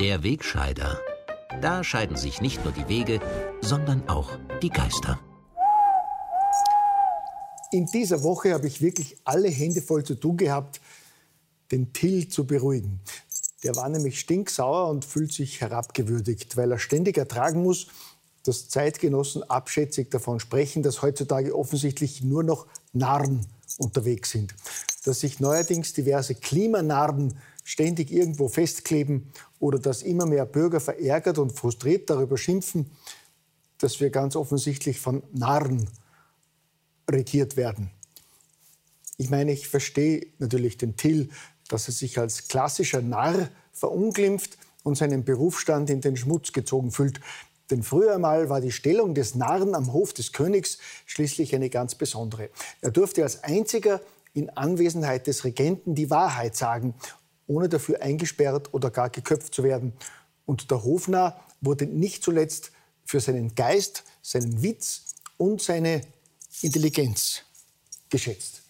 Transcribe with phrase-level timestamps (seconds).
[0.00, 0.98] Der Wegscheider.
[1.60, 3.20] Da scheiden sich nicht nur die Wege,
[3.60, 4.30] sondern auch
[4.62, 5.20] die Geister.
[7.70, 10.80] In dieser Woche habe ich wirklich alle Hände voll zu tun gehabt,
[11.70, 13.00] den Till zu beruhigen.
[13.62, 17.88] Der war nämlich stinksauer und fühlt sich herabgewürdigt, weil er ständig ertragen muss,
[18.44, 24.54] dass Zeitgenossen abschätzig davon sprechen, dass heutzutage offensichtlich nur noch Narren unterwegs sind.
[25.04, 31.52] Dass sich neuerdings diverse Klimanarren ständig irgendwo festkleben oder dass immer mehr Bürger verärgert und
[31.52, 32.90] frustriert darüber schimpfen,
[33.78, 35.88] dass wir ganz offensichtlich von Narren
[37.10, 37.90] regiert werden.
[39.16, 41.30] Ich meine, ich verstehe natürlich den Till,
[41.68, 47.20] dass er sich als klassischer Narr verunglimpft und seinen Berufsstand in den Schmutz gezogen fühlt.
[47.70, 51.94] Denn früher einmal war die Stellung des Narren am Hof des Königs schließlich eine ganz
[51.94, 52.50] besondere.
[52.80, 54.00] Er durfte als einziger
[54.32, 56.94] in Anwesenheit des Regenten die Wahrheit sagen,
[57.50, 59.92] ohne dafür eingesperrt oder gar geköpft zu werden.
[60.46, 62.70] Und der Hofnarr wurde nicht zuletzt
[63.04, 66.02] für seinen Geist, seinen Witz und seine
[66.62, 67.42] Intelligenz
[68.08, 68.62] geschätzt.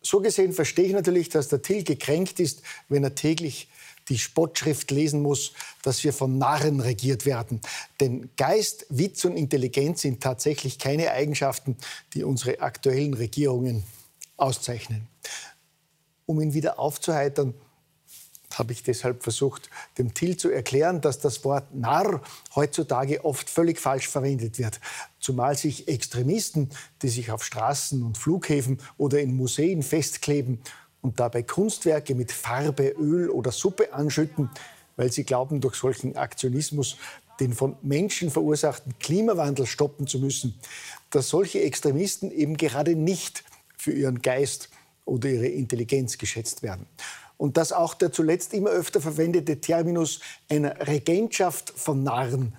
[0.00, 3.68] So gesehen verstehe ich natürlich, dass der Till gekränkt ist, wenn er täglich
[4.08, 7.60] die Spottschrift lesen muss, dass wir von Narren regiert werden.
[8.00, 11.76] Denn Geist, Witz und Intelligenz sind tatsächlich keine Eigenschaften,
[12.14, 13.82] die unsere aktuellen Regierungen
[14.36, 15.08] auszeichnen.
[16.28, 17.54] Um ihn wieder aufzuheitern,
[18.52, 22.20] habe ich deshalb versucht, dem Till zu erklären, dass das Wort Narr
[22.54, 24.78] heutzutage oft völlig falsch verwendet wird.
[25.20, 26.68] Zumal sich Extremisten,
[27.00, 30.60] die sich auf Straßen und Flughäfen oder in Museen festkleben
[31.00, 34.50] und dabei Kunstwerke mit Farbe, Öl oder Suppe anschütten,
[34.96, 36.98] weil sie glauben, durch solchen Aktionismus
[37.40, 40.58] den von Menschen verursachten Klimawandel stoppen zu müssen,
[41.08, 43.44] dass solche Extremisten eben gerade nicht
[43.78, 44.68] für ihren Geist
[45.08, 46.86] oder ihre Intelligenz geschätzt werden
[47.38, 52.54] und dass auch der zuletzt immer öfter verwendete Terminus einer Regentschaft von Narren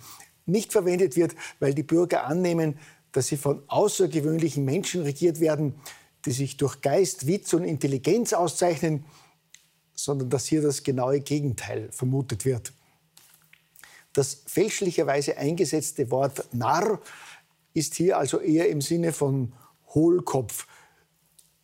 [0.45, 2.79] nicht verwendet wird, weil die Bürger annehmen,
[3.11, 5.75] dass sie von außergewöhnlichen Menschen regiert werden,
[6.25, 9.05] die sich durch Geist, Witz und Intelligenz auszeichnen,
[9.93, 12.73] sondern dass hier das genaue Gegenteil vermutet wird.
[14.13, 16.99] Das fälschlicherweise eingesetzte Wort Narr
[17.73, 19.53] ist hier also eher im Sinne von
[19.93, 20.67] Hohlkopf,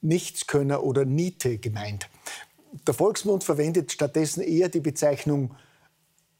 [0.05, 2.09] Nichtskönner oder Niete gemeint.
[2.87, 5.55] Der Volksmund verwendet stattdessen eher die Bezeichnung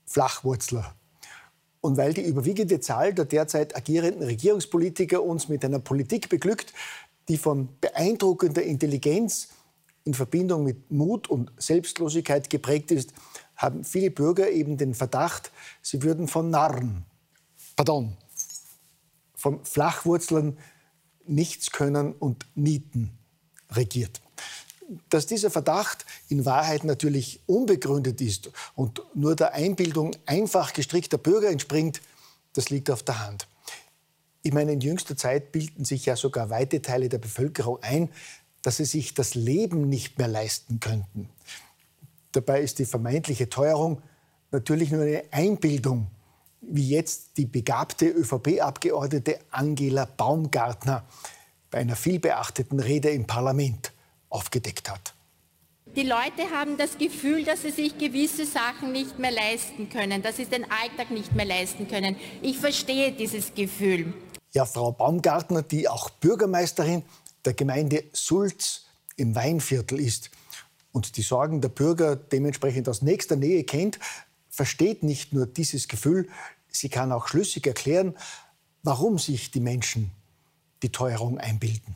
[0.05, 0.95] Flachwurzler.
[1.81, 6.73] Und weil die überwiegende Zahl der derzeit agierenden Regierungspolitiker uns mit einer Politik beglückt,
[7.27, 9.49] die von beeindruckender Intelligenz
[10.03, 13.13] in Verbindung mit Mut und Selbstlosigkeit geprägt ist,
[13.55, 17.05] haben viele Bürger eben den Verdacht, sie würden von Narren,
[17.75, 18.17] pardon,
[19.33, 20.57] von Flachwurzlern,
[21.25, 23.17] Nichtskönnern und Nieten
[23.71, 24.21] regiert
[25.09, 31.49] dass dieser Verdacht in Wahrheit natürlich unbegründet ist und nur der Einbildung einfach gestrickter Bürger
[31.49, 32.01] entspringt,
[32.53, 33.47] das liegt auf der Hand.
[34.43, 38.09] Ich meine, in jüngster Zeit bilden sich ja sogar weite Teile der Bevölkerung ein,
[38.61, 41.29] dass sie sich das Leben nicht mehr leisten könnten.
[42.31, 44.01] Dabei ist die vermeintliche Teuerung
[44.51, 46.07] natürlich nur eine Einbildung,
[46.61, 51.05] wie jetzt die begabte ÖVP-Abgeordnete Angela Baumgartner
[51.75, 53.91] bei einer vielbeachteten Rede im Parlament
[54.29, 55.13] aufgedeckt hat.
[55.93, 60.37] Die Leute haben das Gefühl, dass sie sich gewisse Sachen nicht mehr leisten können, dass
[60.37, 62.15] sie den Alltag nicht mehr leisten können.
[62.41, 64.13] Ich verstehe dieses Gefühl.
[64.53, 67.03] Ja, Frau Baumgartner, die auch Bürgermeisterin
[67.43, 68.85] der Gemeinde Sulz
[69.17, 70.31] im Weinviertel ist
[70.93, 73.99] und die Sorgen der Bürger dementsprechend aus nächster Nähe kennt,
[74.47, 76.29] versteht nicht nur dieses Gefühl,
[76.69, 78.15] sie kann auch schlüssig erklären,
[78.81, 80.11] warum sich die Menschen
[80.85, 81.95] die Teuerung einbilden.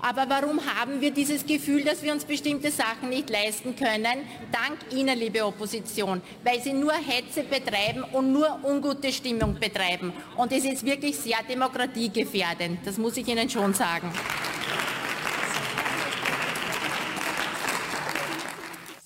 [0.00, 4.18] Aber warum haben wir dieses Gefühl, dass wir uns bestimmte Sachen nicht leisten können?
[4.52, 10.12] Dank Ihnen, liebe Opposition, weil Sie nur Hetze betreiben und nur ungute Stimmung betreiben.
[10.36, 14.10] Und es ist wirklich sehr demokratiegefährdend, das muss ich Ihnen schon sagen.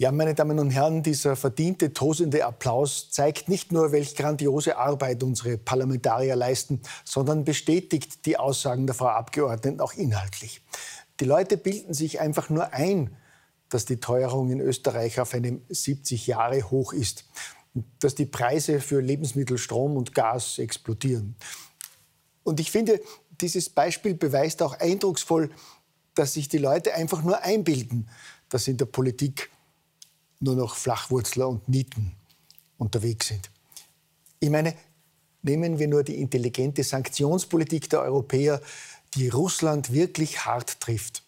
[0.00, 5.22] Ja, meine Damen und Herren, dieser verdiente, tosende Applaus zeigt nicht nur, welch grandiose Arbeit
[5.22, 10.62] unsere Parlamentarier leisten, sondern bestätigt die Aussagen der Frau Abgeordneten auch inhaltlich.
[11.20, 13.14] Die Leute bilden sich einfach nur ein,
[13.68, 17.26] dass die Teuerung in Österreich auf einem 70 Jahre hoch ist,
[17.98, 21.36] dass die Preise für Lebensmittel, Strom und Gas explodieren.
[22.42, 23.02] Und ich finde,
[23.42, 25.50] dieses Beispiel beweist auch eindrucksvoll,
[26.14, 28.08] dass sich die Leute einfach nur einbilden,
[28.48, 29.49] dass in der Politik
[30.40, 32.12] nur noch Flachwurzler und Nieten
[32.78, 33.50] unterwegs sind.
[34.40, 34.74] Ich meine,
[35.42, 38.60] nehmen wir nur die intelligente Sanktionspolitik der Europäer,
[39.14, 41.22] die Russland wirklich hart trifft.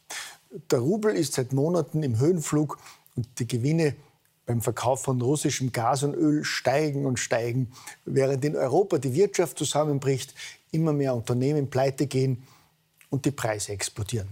[0.70, 2.78] Der Rubel ist seit Monaten im Höhenflug
[3.16, 3.94] und die Gewinne
[4.46, 7.72] beim Verkauf von russischem Gas und Öl steigen und steigen,
[8.04, 10.34] während in Europa die Wirtschaft zusammenbricht,
[10.72, 12.42] immer mehr Unternehmen pleite gehen
[13.10, 14.28] und die Preise explodieren.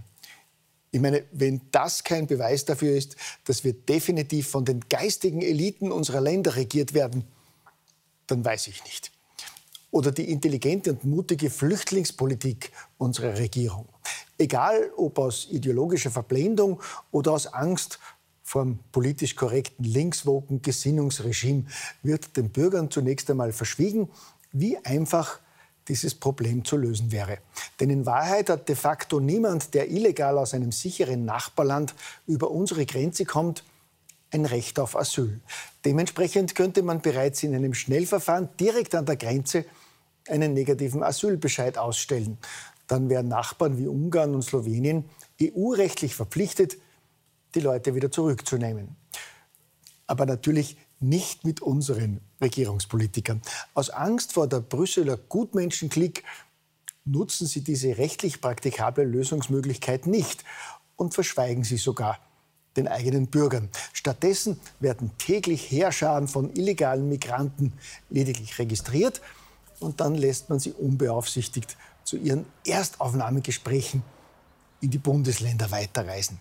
[0.93, 5.93] Ich meine, wenn das kein Beweis dafür ist, dass wir definitiv von den geistigen Eliten
[5.93, 7.25] unserer Länder regiert werden,
[8.27, 9.13] dann weiß ich nicht.
[9.93, 13.89] Oder die intelligente und mutige Flüchtlingspolitik unserer Regierung.
[14.39, 17.99] Egal ob aus ideologischer Verblendung oder aus Angst
[18.43, 21.67] vom politisch korrekten linkswogen Gesinnungsregime
[22.03, 24.09] wird den Bürgern zunächst einmal verschwiegen,
[24.53, 25.39] wie einfach
[25.91, 27.39] dieses Problem zu lösen wäre.
[27.81, 31.95] Denn in Wahrheit hat de facto niemand, der illegal aus einem sicheren Nachbarland
[32.27, 33.65] über unsere Grenze kommt,
[34.31, 35.41] ein Recht auf Asyl.
[35.85, 39.65] Dementsprechend könnte man bereits in einem Schnellverfahren direkt an der Grenze
[40.29, 42.39] einen negativen Asylbescheid ausstellen.
[42.87, 45.05] Dann wären Nachbarn wie Ungarn und Slowenien
[45.43, 46.77] EU-rechtlich verpflichtet,
[47.57, 48.95] die Leute wieder zurückzunehmen.
[50.07, 53.43] Aber natürlich nicht mit unseren Regierungspolitikern.
[53.75, 56.25] Aus Angst vor der Brüsseler Gutmenschenklick
[57.05, 60.45] nutzen sie diese rechtlich praktikable Lösungsmöglichkeit nicht
[60.97, 62.19] und verschweigen sie sogar
[62.77, 63.69] den eigenen Bürgern.
[63.93, 67.73] Stattdessen werden täglich Heerscharen von illegalen Migranten
[68.11, 69.21] lediglich registriert
[69.81, 74.03] und dann lässt man sie unbeaufsichtigt zu ihren Erstaufnahmegesprächen
[74.81, 76.39] in die Bundesländer weiterreisen.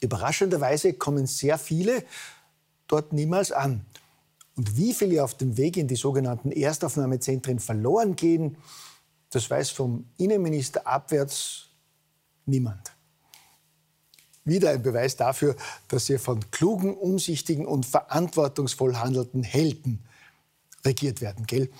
[0.00, 2.04] Überraschenderweise kommen sehr viele
[2.88, 3.86] dort niemals an.
[4.56, 8.56] Und wie viele auf dem Weg in die sogenannten Erstaufnahmezentren verloren gehen,
[9.30, 11.68] das weiß vom Innenminister abwärts
[12.46, 12.92] niemand.
[14.44, 15.54] Wieder ein Beweis dafür,
[15.88, 20.04] dass hier von klugen, umsichtigen und verantwortungsvoll handelnden Helden
[20.84, 21.70] regiert werden, gell?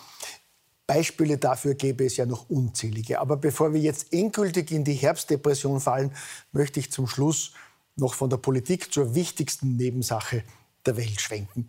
[0.87, 3.20] Beispiele dafür gäbe es ja noch unzählige.
[3.20, 6.12] Aber bevor wir jetzt endgültig in die Herbstdepression fallen,
[6.52, 7.52] möchte ich zum Schluss
[7.96, 10.44] noch von der Politik zur wichtigsten Nebensache
[10.86, 11.69] der Welt schwenken,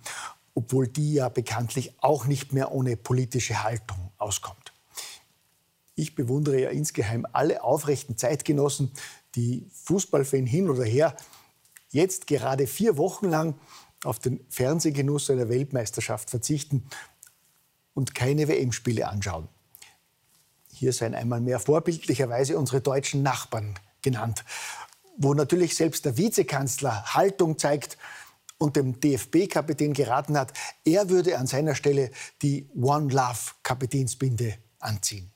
[0.53, 4.73] obwohl die ja bekanntlich auch nicht mehr ohne politische Haltung auskommt.
[5.95, 8.91] Ich bewundere ja insgeheim alle aufrechten Zeitgenossen,
[9.35, 11.15] die Fußballfan hin oder her
[11.89, 13.55] jetzt gerade vier Wochen lang
[14.03, 16.87] auf den Fernsehgenuss einer Weltmeisterschaft verzichten
[17.93, 19.49] und keine WM-Spiele anschauen.
[20.71, 24.45] Hier seien einmal mehr vorbildlicherweise unsere deutschen Nachbarn genannt,
[25.17, 27.97] wo natürlich selbst der Vizekanzler Haltung zeigt
[28.59, 30.53] und dem DFB-Kapitän geraten hat,
[30.85, 32.11] er würde an seiner Stelle
[32.43, 35.31] die One Love Kapitänsbinde anziehen.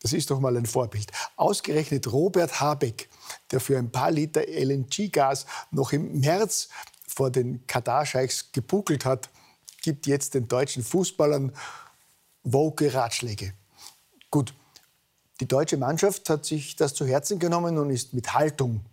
[0.00, 1.12] Das ist doch mal ein Vorbild.
[1.36, 3.08] Ausgerechnet Robert Habeck,
[3.52, 6.68] der für ein paar Liter LNG-Gas noch im März
[7.06, 9.30] vor den Katar-Scheichs gebuckelt hat,
[9.80, 11.52] gibt jetzt den deutschen Fußballern
[12.42, 13.54] woke Ratschläge.
[14.30, 14.54] Gut,
[15.40, 18.84] die deutsche Mannschaft hat sich das zu Herzen genommen und ist mit Haltung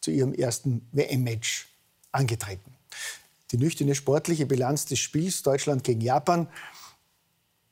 [0.00, 1.73] zu ihrem ersten WM-Match
[2.14, 2.74] angetreten.
[3.50, 6.48] Die nüchterne sportliche Bilanz des Spiels Deutschland gegen Japan.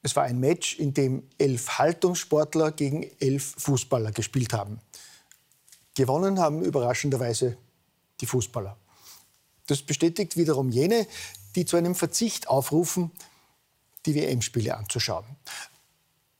[0.02, 4.80] Es war ein Match, in dem elf Haltungssportler gegen elf Fußballer gespielt haben.
[5.94, 7.56] Gewonnen haben überraschenderweise
[8.20, 8.76] die Fußballer.
[9.66, 11.06] Das bestätigt wiederum jene,
[11.54, 13.10] die zu einem Verzicht aufrufen,
[14.06, 15.24] die WM-Spiele anzuschauen.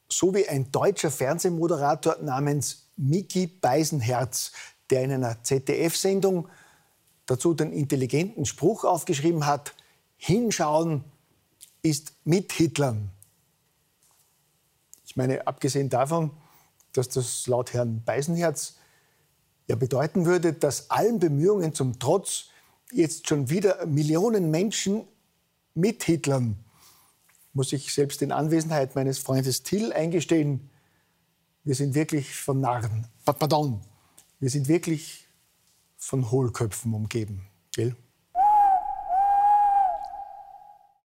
[0.09, 4.53] So wie ein deutscher Fernsehmoderator namens Mickey Beisenherz,
[4.91, 6.49] der in einer ZDF-Sendung
[7.27, 9.75] dazu den intelligenten Spruch aufgeschrieben hat,
[10.17, 11.05] hinschauen
[11.83, 13.11] ist mit Hitlern.
[15.05, 16.31] Ich meine, abgesehen davon,
[16.93, 18.77] dass das laut Herrn Beisenherz
[19.69, 22.47] ja bedeuten würde, dass allen Bemühungen zum Trotz
[22.93, 25.05] jetzt schon wieder Millionen Menschen
[25.75, 26.57] mit Hitlern,
[27.53, 30.71] muss ich selbst in Anwesenheit meines Freundes Till eingestehen,
[31.65, 33.81] wir sind wirklich von Narren, pardon,
[34.41, 35.27] wir sind wirklich
[36.03, 37.47] von Hohlköpfen umgeben.
[37.73, 37.97] Gell?